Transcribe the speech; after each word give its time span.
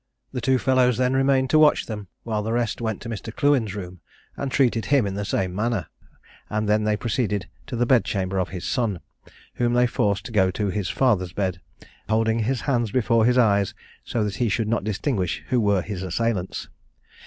Two 0.41 0.57
fellows 0.57 0.97
then 0.97 1.13
remained 1.13 1.51
to 1.51 1.59
watch 1.59 1.85
them, 1.85 2.07
while 2.23 2.41
the 2.41 2.51
rest 2.51 2.81
went 2.81 3.01
to 3.03 3.07
Mr. 3.09 3.31
Clewen's 3.31 3.75
room, 3.75 3.99
and 4.35 4.51
treated 4.51 4.85
him 4.85 5.05
in 5.05 5.13
the 5.13 5.23
same 5.23 5.53
manner, 5.53 5.89
and 6.49 6.67
then 6.67 6.85
they 6.85 6.97
proceeded 6.97 7.47
to 7.67 7.75
the 7.75 7.85
bed 7.85 8.03
chamber 8.03 8.39
of 8.39 8.49
his 8.49 8.65
son, 8.65 9.01
whom 9.57 9.73
they 9.73 9.85
forced 9.85 10.25
to 10.25 10.31
go 10.31 10.49
to 10.49 10.69
his 10.71 10.89
father's 10.89 11.33
bed, 11.33 11.61
holding 12.09 12.39
his 12.39 12.61
hands 12.61 12.89
before 12.89 13.25
his 13.25 13.37
eyes, 13.37 13.75
so 14.03 14.23
that 14.23 14.37
he 14.37 14.49
should 14.49 14.67
not 14.67 14.83
distinguish 14.83 15.43
who 15.49 15.61
were 15.61 15.83
his 15.83 16.01
assailants. 16.01 16.67